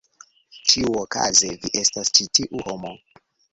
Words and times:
Ĉiuokaze 0.71 1.53
vi 1.67 1.71
estas 1.83 2.11
ĉi 2.19 2.29
tiu 2.39 2.65
homo. 2.71 2.97